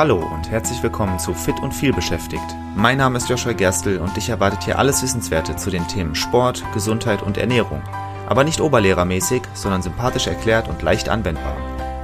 [0.00, 2.56] Hallo und herzlich willkommen zu Fit und viel beschäftigt.
[2.74, 6.64] Mein Name ist Joshua Gerstl und dich erwartet hier alles Wissenswerte zu den Themen Sport,
[6.72, 7.82] Gesundheit und Ernährung.
[8.26, 11.54] Aber nicht oberlehrermäßig, sondern sympathisch erklärt und leicht anwendbar.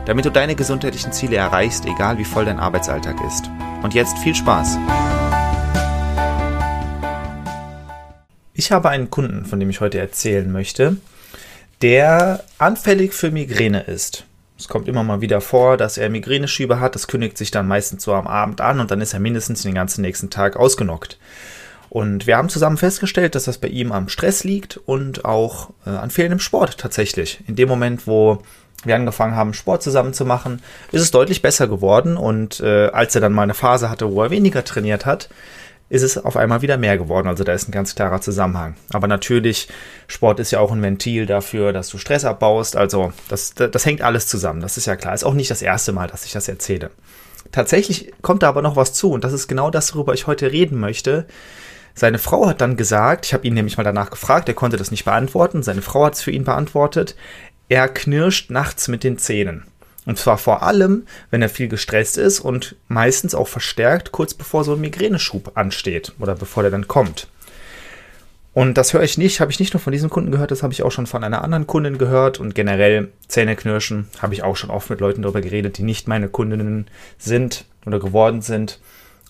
[0.04, 3.50] Damit du deine gesundheitlichen Ziele erreichst, egal wie voll dein Arbeitsalltag ist.
[3.82, 4.76] Und jetzt viel Spaß!
[8.52, 10.98] Ich habe einen Kunden, von dem ich heute erzählen möchte,
[11.80, 14.26] der anfällig für Migräne ist.
[14.58, 16.94] Es kommt immer mal wieder vor, dass er Migräneschübe hat.
[16.94, 19.74] Das kündigt sich dann meistens so am Abend an und dann ist er mindestens den
[19.74, 21.18] ganzen nächsten Tag ausgenockt.
[21.90, 25.90] Und wir haben zusammen festgestellt, dass das bei ihm am Stress liegt und auch äh,
[25.90, 27.40] an fehlendem Sport tatsächlich.
[27.46, 28.42] In dem Moment, wo
[28.84, 30.62] wir angefangen haben, Sport zusammen zu machen,
[30.92, 32.16] ist es deutlich besser geworden.
[32.16, 35.28] Und äh, als er dann mal eine Phase hatte, wo er weniger trainiert hat,
[35.88, 37.28] ist es auf einmal wieder mehr geworden.
[37.28, 38.74] Also da ist ein ganz klarer Zusammenhang.
[38.90, 39.68] Aber natürlich,
[40.08, 42.76] Sport ist ja auch ein Ventil dafür, dass du Stress abbaust.
[42.76, 44.60] Also das, das, das hängt alles zusammen.
[44.60, 45.14] Das ist ja klar.
[45.14, 46.90] Ist auch nicht das erste Mal, dass ich das erzähle.
[47.52, 50.50] Tatsächlich kommt da aber noch was zu und das ist genau das, worüber ich heute
[50.50, 51.26] reden möchte.
[51.94, 54.90] Seine Frau hat dann gesagt, ich habe ihn nämlich mal danach gefragt, er konnte das
[54.90, 57.16] nicht beantworten, seine Frau hat es für ihn beantwortet,
[57.68, 59.64] er knirscht nachts mit den Zähnen.
[60.06, 64.64] Und zwar vor allem, wenn er viel gestresst ist und meistens auch verstärkt, kurz bevor
[64.64, 67.28] so ein Migräneschub ansteht oder bevor der dann kommt.
[68.56, 70.72] Und das höre ich nicht, habe ich nicht nur von diesem Kunden gehört, das habe
[70.72, 74.70] ich auch schon von einer anderen Kundin gehört und generell Zähneknirschen habe ich auch schon
[74.70, 76.86] oft mit Leuten darüber geredet, die nicht meine Kundinnen
[77.18, 78.80] sind oder geworden sind.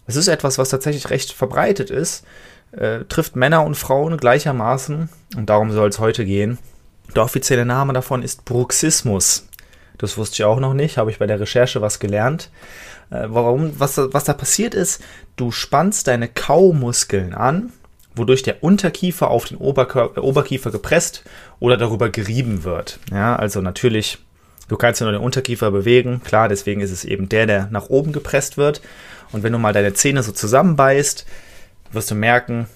[0.06, 2.24] Es ist etwas, was tatsächlich recht verbreitet ist,
[2.70, 6.58] äh, trifft Männer und Frauen gleichermaßen und darum soll es heute gehen.
[7.16, 9.48] Der offizielle Name davon ist Bruxismus.
[9.98, 12.50] Das wusste ich auch noch nicht, habe ich bei der Recherche was gelernt.
[13.10, 15.02] Äh, warum, was, was da passiert ist,
[15.36, 17.72] du spannst deine Kaumuskeln an,
[18.14, 21.22] wodurch der Unterkiefer auf den Oberkör Oberkiefer gepresst
[21.60, 22.98] oder darüber gerieben wird.
[23.10, 24.18] Ja, also natürlich,
[24.68, 27.88] du kannst ja nur den Unterkiefer bewegen, klar, deswegen ist es eben der, der nach
[27.88, 28.80] oben gepresst wird.
[29.32, 31.26] Und wenn du mal deine Zähne so zusammenbeißt,
[31.92, 32.66] wirst du merken,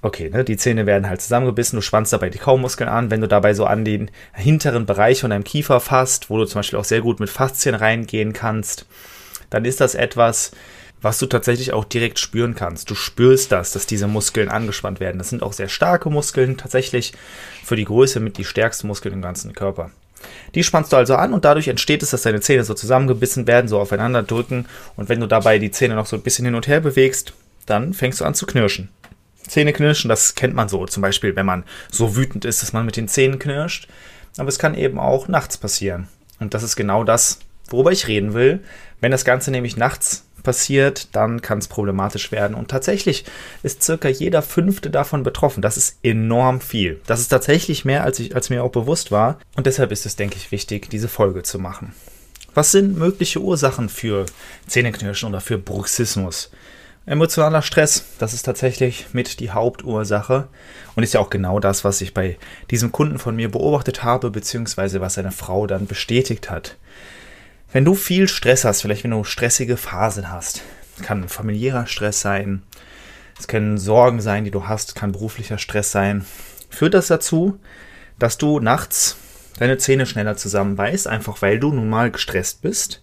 [0.00, 3.10] Okay, ne, die Zähne werden halt zusammengebissen, du spannst dabei die Kaumuskeln an.
[3.10, 6.60] Wenn du dabei so an den hinteren Bereich von deinem Kiefer fasst, wo du zum
[6.60, 8.86] Beispiel auch sehr gut mit Faszien reingehen kannst,
[9.50, 10.52] dann ist das etwas,
[11.00, 12.90] was du tatsächlich auch direkt spüren kannst.
[12.90, 15.18] Du spürst das, dass diese Muskeln angespannt werden.
[15.18, 17.12] Das sind auch sehr starke Muskeln, tatsächlich
[17.64, 19.90] für die Größe mit die stärksten Muskeln im ganzen Körper.
[20.54, 23.68] Die spannst du also an und dadurch entsteht es, dass deine Zähne so zusammengebissen werden,
[23.68, 24.66] so aufeinander drücken.
[24.96, 27.32] Und wenn du dabei die Zähne noch so ein bisschen hin und her bewegst,
[27.66, 28.88] dann fängst du an zu knirschen.
[29.48, 30.86] Zähne knirschen, das kennt man so.
[30.86, 33.88] Zum Beispiel, wenn man so wütend ist, dass man mit den Zähnen knirscht.
[34.36, 36.08] Aber es kann eben auch nachts passieren.
[36.38, 38.60] Und das ist genau das, worüber ich reden will.
[39.00, 42.54] Wenn das Ganze nämlich nachts passiert, dann kann es problematisch werden.
[42.54, 43.24] Und tatsächlich
[43.62, 45.62] ist circa jeder fünfte davon betroffen.
[45.62, 47.00] Das ist enorm viel.
[47.06, 49.38] Das ist tatsächlich mehr, als, ich, als mir auch bewusst war.
[49.56, 51.92] Und deshalb ist es, denke ich, wichtig, diese Folge zu machen.
[52.54, 54.26] Was sind mögliche Ursachen für
[54.66, 56.50] Zähneknirschen oder für Bruxismus?
[57.08, 60.48] Emotionaler Stress, das ist tatsächlich mit die Hauptursache
[60.94, 62.36] und ist ja auch genau das, was ich bei
[62.70, 66.76] diesem Kunden von mir beobachtet habe, beziehungsweise was seine Frau dann bestätigt hat.
[67.72, 70.60] Wenn du viel Stress hast, vielleicht wenn du stressige Phasen hast,
[71.02, 72.62] kann familiärer Stress sein,
[73.38, 76.26] es können Sorgen sein, die du hast, kann beruflicher Stress sein,
[76.68, 77.58] führt das dazu,
[78.18, 79.16] dass du nachts
[79.58, 83.02] deine Zähne schneller zusammenbeißt, einfach weil du nun mal gestresst bist.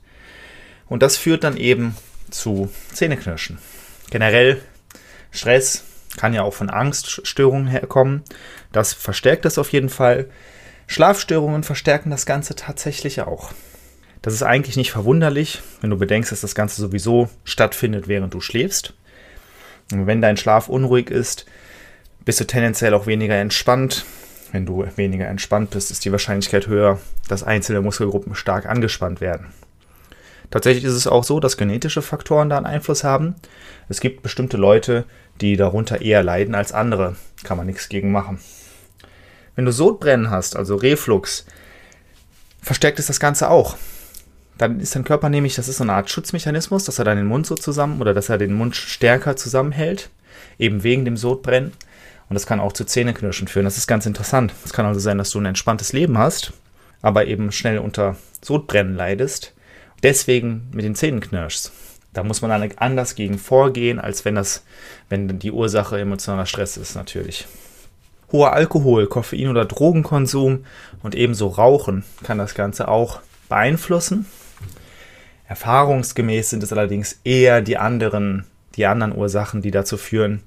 [0.88, 1.96] Und das führt dann eben
[2.30, 3.58] zu Zähneknirschen.
[4.10, 4.62] Generell
[5.32, 5.84] Stress
[6.18, 8.24] kann ja auch von Angststörungen herkommen.
[8.72, 10.30] Das verstärkt das auf jeden Fall.
[10.88, 13.52] Schlafstörungen verstärken das Ganze tatsächlich auch.
[14.22, 18.42] Das ist eigentlich nicht verwunderlich, wenn du bedenkst, dass das Ganze sowieso stattfindet, während du
[18.42, 18.94] schläfst.
[19.92, 21.46] Und wenn dein Schlaf unruhig ist,
[22.24, 24.06] bist du tendenziell auch weniger entspannt.
[24.52, 29.54] Wenn du weniger entspannt bist, ist die Wahrscheinlichkeit höher, dass einzelne Muskelgruppen stark angespannt werden.
[30.52, 33.36] Tatsächlich ist es auch so, dass genetische Faktoren da einen Einfluss haben.
[33.90, 35.06] Es gibt bestimmte Leute,
[35.42, 37.16] die darunter eher leiden als andere.
[37.44, 38.40] Kann man nichts gegen machen.
[39.56, 41.46] Wenn du Sodbrennen hast, also Reflux,
[42.62, 43.78] verstärkt es das Ganze auch.
[44.58, 47.46] Dann ist dein Körper nämlich, das ist so eine Art Schutzmechanismus, dass er deinen Mund
[47.46, 50.10] so zusammen oder dass er den Mund stärker zusammenhält,
[50.58, 51.74] eben wegen dem Sodbrennen.
[52.30, 53.66] Und das kann auch zu Zähneknirschen führen.
[53.66, 54.54] Das ist ganz interessant.
[54.64, 56.54] Es kann also sein, dass du ein entspanntes Leben hast,
[57.02, 59.55] aber eben schnell unter Sodbrennen leidest
[60.04, 61.72] deswegen mit den Zähnen knirschst.
[62.14, 64.64] Da muss man dann anders gegen vorgehen, als wenn das,
[65.10, 67.46] wenn die Ursache emotionaler Stress ist, natürlich.
[68.32, 70.66] Hoher Alkohol, Koffein oder Drogenkonsum
[71.04, 73.20] und ebenso Rauchen kann das Ganze auch
[73.50, 74.26] beeinflussen.
[75.48, 78.46] Erfahrungsgemäß sind es allerdings eher die anderen,
[78.78, 80.42] die anderen Ursachen, die dazu führen.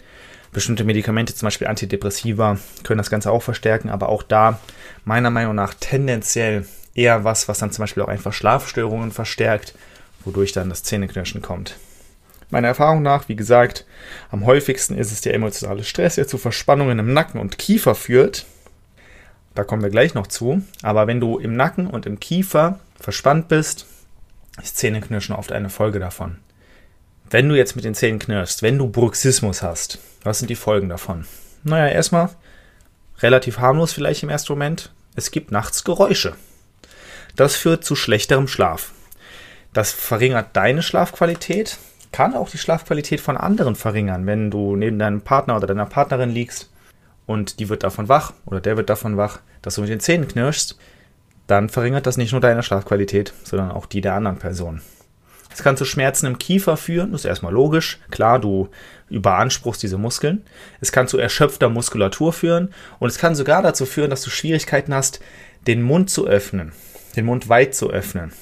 [0.52, 4.58] Bestimmte Medikamente, zum Beispiel Antidepressiva, können das Ganze auch verstärken, aber auch da
[5.04, 6.66] meiner Meinung nach tendenziell
[6.98, 9.74] eher was, was dann zum Beispiel auch einfach Schlafstörungen verstärkt
[10.24, 11.76] wodurch dann das Zähneknirschen kommt.
[12.50, 13.84] Meiner Erfahrung nach, wie gesagt,
[14.30, 18.46] am häufigsten ist es der emotionale Stress, der zu Verspannungen im Nacken und Kiefer führt.
[19.54, 20.62] Da kommen wir gleich noch zu.
[20.82, 23.86] Aber wenn du im Nacken und im Kiefer verspannt bist,
[24.62, 26.38] ist Zähneknirschen oft eine Folge davon.
[27.30, 30.88] Wenn du jetzt mit den Zähnen knirschst, wenn du Bruxismus hast, was sind die Folgen
[30.88, 31.26] davon?
[31.64, 32.30] Naja, erstmal
[33.18, 34.90] relativ harmlos vielleicht im ersten Moment.
[35.14, 36.34] Es gibt nachts Geräusche.
[37.38, 38.90] Das führt zu schlechterem Schlaf.
[39.72, 41.78] Das verringert deine Schlafqualität,
[42.10, 46.30] kann auch die Schlafqualität von anderen verringern, wenn du neben deinem Partner oder deiner Partnerin
[46.30, 46.68] liegst
[47.26, 50.26] und die wird davon wach oder der wird davon wach, dass du mit den Zähnen
[50.26, 50.80] knirschst,
[51.46, 54.82] dann verringert das nicht nur deine Schlafqualität, sondern auch die der anderen Person.
[55.48, 58.00] Es kann zu Schmerzen im Kiefer führen, das ist erstmal logisch.
[58.10, 58.68] Klar, du
[59.10, 60.44] überanspruchst diese Muskeln.
[60.80, 64.92] Es kann zu erschöpfter Muskulatur führen und es kann sogar dazu führen, dass du Schwierigkeiten
[64.92, 65.20] hast,
[65.68, 66.72] den Mund zu öffnen,
[67.18, 68.32] den Mund weit zu öffnen.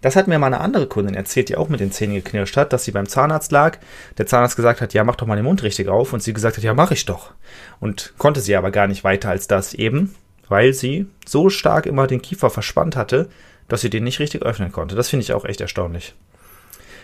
[0.00, 2.72] Das hat mir mal eine andere Kundin erzählt, die auch mit den Zähnen geknirscht hat,
[2.72, 3.78] dass sie beim Zahnarzt lag.
[4.16, 6.12] Der Zahnarzt gesagt hat, ja, mach doch mal den Mund richtig auf.
[6.12, 7.32] Und sie gesagt hat, ja, mach ich doch.
[7.80, 10.14] Und konnte sie aber gar nicht weiter als das eben,
[10.48, 13.28] weil sie so stark immer den Kiefer verspannt hatte,
[13.66, 14.94] dass sie den nicht richtig öffnen konnte.
[14.94, 16.14] Das finde ich auch echt erstaunlich.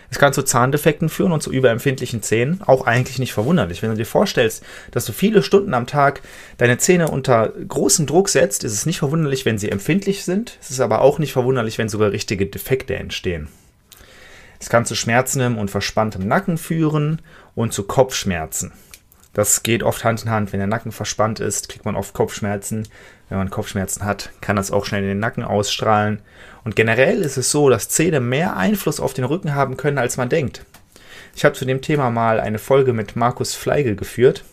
[0.09, 2.61] Es kann zu Zahndefekten führen und zu überempfindlichen Zähnen.
[2.65, 3.81] Auch eigentlich nicht verwunderlich.
[3.81, 6.21] Wenn du dir vorstellst, dass du viele Stunden am Tag
[6.57, 10.57] deine Zähne unter großen Druck setzt, ist es nicht verwunderlich, wenn sie empfindlich sind.
[10.61, 13.47] Es ist aber auch nicht verwunderlich, wenn sogar richtige Defekte entstehen.
[14.59, 17.21] Es kann zu Schmerzen und verspanntem Nacken führen
[17.55, 18.71] und zu Kopfschmerzen.
[19.35, 20.53] Das geht oft Hand in Hand.
[20.53, 22.87] Wenn der Nacken verspannt ist, kriegt man oft Kopfschmerzen.
[23.27, 26.21] Wenn man Kopfschmerzen hat, kann das auch schnell in den Nacken ausstrahlen.
[26.63, 30.15] Und generell ist es so, dass Zähne mehr Einfluss auf den Rücken haben können, als
[30.15, 30.65] man denkt.
[31.35, 34.45] Ich habe zu dem Thema mal eine Folge mit Markus Fleigel geführt.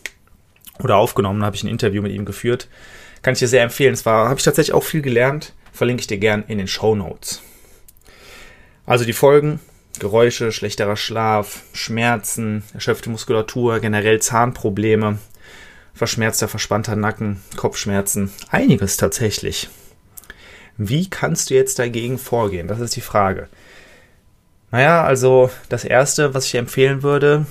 [0.83, 2.67] Oder aufgenommen, habe ich ein Interview mit ihm geführt.
[3.21, 3.93] Kann ich dir sehr empfehlen.
[3.93, 5.53] Es war, habe ich tatsächlich auch viel gelernt.
[5.71, 7.41] Verlinke ich dir gern in den Show Notes.
[8.85, 9.61] Also die Folgen
[9.99, 15.19] Geräusche, schlechterer Schlaf, Schmerzen, erschöpfte Muskulatur, generell Zahnprobleme,
[15.93, 19.69] verschmerzter, verspannter Nacken, Kopfschmerzen, einiges tatsächlich.
[20.77, 22.67] Wie kannst du jetzt dagegen vorgehen?
[22.67, 23.47] Das ist die Frage.
[24.71, 27.45] Naja, also das Erste, was ich empfehlen würde,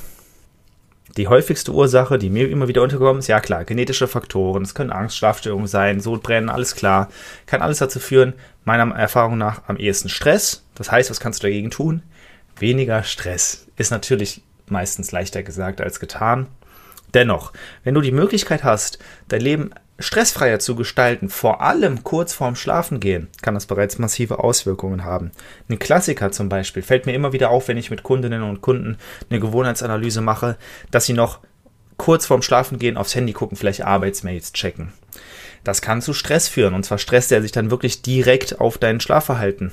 [1.17, 4.63] die häufigste Ursache, die mir immer wieder unterkommt, ist ja klar, genetische Faktoren.
[4.63, 7.09] Es können Angst, Schlafstörungen sein, Sodbrennen, alles klar.
[7.47, 8.33] Kann alles dazu führen,
[8.65, 10.65] meiner Erfahrung nach am ehesten Stress.
[10.75, 12.03] Das heißt, was kannst du dagegen tun?
[12.63, 16.47] Weniger Stress ist natürlich meistens leichter gesagt als getan.
[17.13, 22.55] Dennoch, wenn du die Möglichkeit hast, dein Leben stressfreier zu gestalten, vor allem kurz vorm
[22.55, 25.33] Schlafengehen, kann das bereits massive Auswirkungen haben.
[25.69, 28.97] Ein Klassiker zum Beispiel fällt mir immer wieder auf, wenn ich mit Kundinnen und Kunden
[29.29, 30.57] eine Gewohnheitsanalyse mache,
[30.93, 31.41] dass sie noch
[31.97, 34.93] kurz vorm Schlafengehen aufs Handy gucken, vielleicht Arbeitsmails checken.
[35.65, 39.01] Das kann zu Stress führen, und zwar Stress, der sich dann wirklich direkt auf dein
[39.01, 39.73] Schlafverhalten,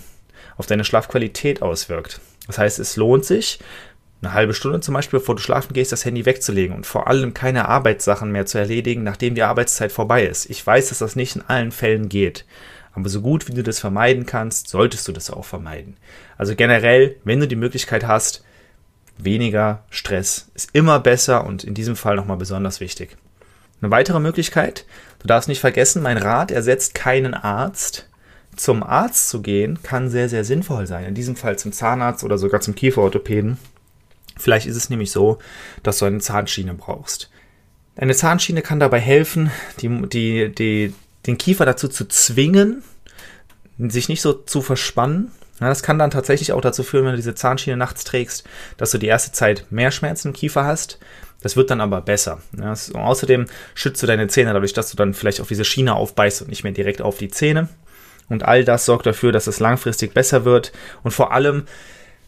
[0.58, 2.20] auf deine Schlafqualität auswirkt.
[2.50, 3.60] Das heißt, es lohnt sich,
[4.24, 7.36] eine halbe Stunde zum Beispiel, bevor du schlafen gehst, das Handy wegzulegen und vor allem
[7.36, 10.50] keine Arbeitssachen mehr zu erledigen, nachdem die Arbeitszeit vorbei ist.
[10.50, 12.46] Ich weiß, dass das nicht in allen Fällen geht.
[12.94, 15.96] Aber so gut wie du das vermeiden kannst, solltest du das auch vermeiden.
[16.40, 18.44] Also generell, wenn du die Möglichkeit hast,
[19.20, 23.16] weniger Stress ist immer besser und in diesem Fall nochmal besonders wichtig.
[23.80, 24.86] Eine weitere Möglichkeit,
[25.20, 28.09] du darfst nicht vergessen, mein Rat ersetzt keinen Arzt
[28.60, 31.06] zum Arzt zu gehen, kann sehr, sehr sinnvoll sein.
[31.06, 33.58] In diesem Fall zum Zahnarzt oder sogar zum Kieferorthopäden.
[34.38, 35.40] Vielleicht ist es nämlich so,
[35.82, 37.30] dass du eine Zahnschiene brauchst.
[37.96, 39.50] Eine Zahnschiene kann dabei helfen,
[39.80, 40.94] die, die, die,
[41.26, 42.84] den Kiefer dazu zu zwingen,
[43.78, 45.32] sich nicht so zu verspannen.
[45.62, 48.46] Ja, das kann dann tatsächlich auch dazu führen, wenn du diese Zahnschiene nachts trägst,
[48.78, 51.00] dass du die erste Zeit mehr Schmerzen im Kiefer hast.
[51.42, 52.42] Das wird dann aber besser.
[52.58, 56.42] Ja, außerdem schützt du deine Zähne dadurch, dass du dann vielleicht auf diese Schiene aufbeißt
[56.42, 57.70] und nicht mehr direkt auf die Zähne.
[58.30, 60.72] Und all das sorgt dafür, dass es langfristig besser wird.
[61.04, 61.66] Und vor allem,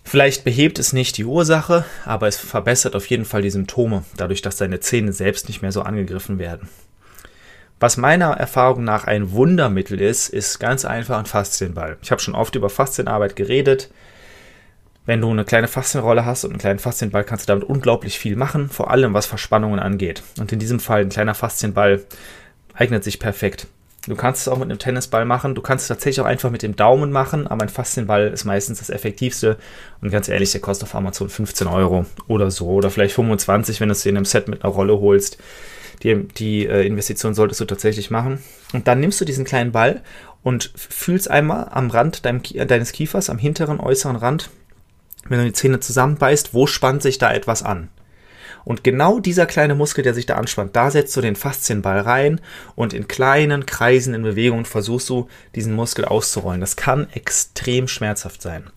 [0.03, 4.41] vielleicht behebt es nicht die Ursache, aber es verbessert auf jeden Fall die Symptome, dadurch,
[4.41, 6.67] dass deine Zähne selbst nicht mehr so angegriffen werden.
[7.79, 11.97] Was meiner Erfahrung nach ein Wundermittel ist, ist ganz einfach ein Faszienball.
[12.03, 13.89] Ich habe schon oft über Faszienarbeit geredet.
[15.07, 18.35] Wenn du eine kleine Faszienrolle hast und einen kleinen Faszienball, kannst du damit unglaublich viel
[18.35, 20.21] machen, vor allem was Verspannungen angeht.
[20.39, 22.03] Und in diesem Fall ein kleiner Faszienball
[22.75, 23.65] eignet sich perfekt.
[24.07, 25.53] Du kannst es auch mit einem Tennisball machen.
[25.53, 28.79] Du kannst es tatsächlich auch einfach mit dem Daumen machen, aber ein Faszienball ist meistens
[28.79, 29.57] das effektivste.
[30.01, 32.67] Und ganz ehrlich, der kostet auf Amazon 15 Euro oder so.
[32.67, 35.37] Oder vielleicht 25, wenn du es dir in einem Set mit einer Rolle holst.
[36.01, 38.39] Die, die äh, Investition solltest du tatsächlich machen.
[38.73, 40.01] Und dann nimmst du diesen kleinen Ball
[40.41, 44.49] und fühlst einmal am Rand deinem, deines Kiefers, am hinteren äußeren Rand,
[45.29, 47.89] wenn du die Zähne zusammenbeißt, wo spannt sich da etwas an?
[48.63, 52.41] Und genau dieser kleine Muskel, der sich da anspannt, da setzt du den Faszienball rein
[52.75, 56.61] und in kleinen Kreisen in Bewegung versuchst du, diesen Muskel auszurollen.
[56.61, 58.69] Das kann extrem schmerzhaft sein.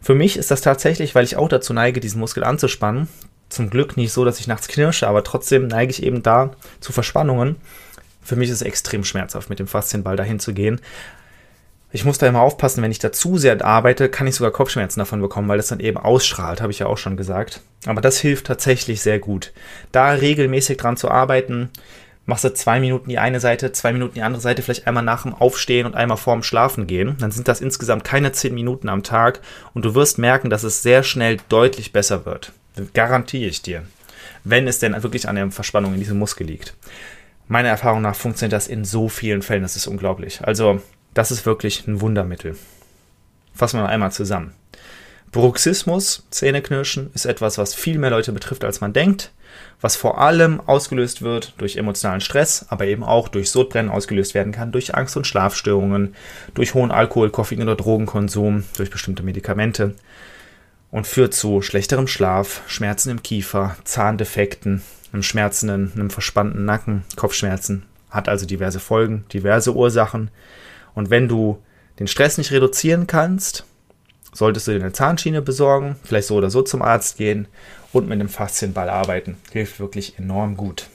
[0.00, 3.08] Für mich ist das tatsächlich, weil ich auch dazu neige, diesen Muskel anzuspannen.
[3.48, 6.92] Zum Glück nicht so, dass ich nachts knirsche, aber trotzdem neige ich eben da zu
[6.92, 7.56] Verspannungen.
[8.22, 10.80] Für mich ist es extrem schmerzhaft, mit dem Faszienball dahin zu gehen.
[11.90, 15.00] Ich muss da immer aufpassen, wenn ich da zu sehr arbeite, kann ich sogar Kopfschmerzen
[15.00, 17.62] davon bekommen, weil das dann eben ausstrahlt, habe ich ja auch schon gesagt.
[17.86, 19.52] Aber das hilft tatsächlich sehr gut.
[19.90, 21.70] Da regelmäßig dran zu arbeiten,
[22.26, 25.22] machst du zwei Minuten die eine Seite, zwei Minuten die andere Seite, vielleicht einmal nach
[25.22, 27.16] dem Aufstehen und einmal vorm Schlafen gehen.
[27.20, 29.40] Dann sind das insgesamt keine zehn Minuten am Tag
[29.72, 32.52] und du wirst merken, dass es sehr schnell deutlich besser wird.
[32.92, 33.82] Garantiere ich dir.
[34.44, 36.74] Wenn es denn wirklich an der Verspannung in diesem Muskel liegt.
[37.48, 40.40] Meiner Erfahrung nach funktioniert das in so vielen Fällen, das ist unglaublich.
[40.42, 40.82] Also
[41.18, 42.56] das ist wirklich ein Wundermittel.
[43.52, 44.52] Fassen wir mal einmal zusammen.
[45.32, 49.32] Bruxismus, Zähneknirschen, ist etwas, was viel mehr Leute betrifft, als man denkt,
[49.80, 54.52] was vor allem ausgelöst wird durch emotionalen Stress, aber eben auch durch Sodbrennen ausgelöst werden
[54.52, 56.14] kann, durch Angst- und Schlafstörungen,
[56.54, 59.96] durch hohen Alkohol-, Koffein- oder Drogenkonsum, durch bestimmte Medikamente
[60.92, 64.82] und führt zu schlechterem Schlaf, Schmerzen im Kiefer, Zahndefekten,
[65.12, 70.30] einem schmerzenden, einem verspannten Nacken, Kopfschmerzen, hat also diverse Folgen, diverse Ursachen
[70.94, 71.62] und wenn du
[71.98, 73.64] den Stress nicht reduzieren kannst,
[74.32, 77.48] solltest du dir eine Zahnschiene besorgen, vielleicht so oder so zum Arzt gehen
[77.92, 79.36] und mit einem Faszienball arbeiten.
[79.52, 80.88] Hilft wirklich enorm gut.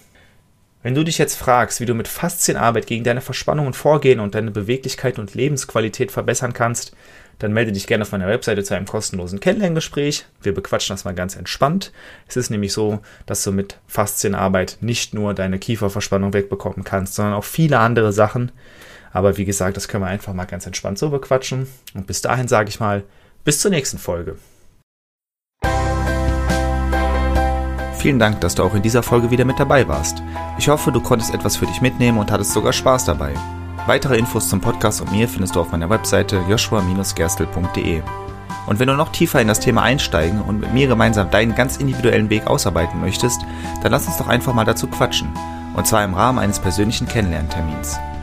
[0.82, 4.52] Wenn du dich jetzt fragst, wie du mit Faszienarbeit gegen deine Verspannungen vorgehen und deine
[4.52, 6.94] Beweglichkeit und Lebensqualität verbessern kannst,
[7.40, 10.26] dann melde dich gerne auf meiner Webseite zu einem kostenlosen Kennenlerngespräch.
[10.42, 11.92] Wir bequatschen das mal ganz entspannt.
[12.28, 17.34] Es ist nämlich so, dass du mit Faszienarbeit nicht nur deine Kieferverspannung wegbekommen kannst, sondern
[17.34, 18.52] auch viele andere Sachen.
[19.14, 21.68] Aber wie gesagt, das können wir einfach mal ganz entspannt so bequatschen.
[21.94, 23.04] Und bis dahin sage ich mal,
[23.44, 24.38] bis zur nächsten Folge.
[27.98, 30.22] Vielen Dank, dass du auch in dieser Folge wieder mit dabei warst.
[30.58, 33.34] Ich hoffe, du konntest etwas für dich mitnehmen und hattest sogar Spaß dabei.
[33.86, 38.02] Weitere Infos zum Podcast und mir findest du auf meiner Webseite joshua-gerstel.de.
[38.66, 41.78] Und wenn du noch tiefer in das Thema einsteigen und mit mir gemeinsam deinen ganz
[41.78, 43.42] individuellen Weg ausarbeiten möchtest,
[43.82, 45.30] dann lass uns doch einfach mal dazu quatschen.
[45.76, 47.98] Und zwar im Rahmen eines persönlichen Kennenlerntermins.